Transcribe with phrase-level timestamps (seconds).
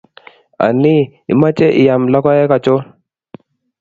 [0.65, 2.81] Anii, imeche iyam lokoek anchon?